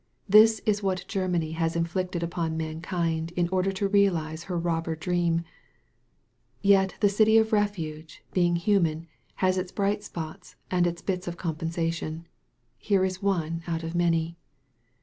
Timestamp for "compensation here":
11.37-13.05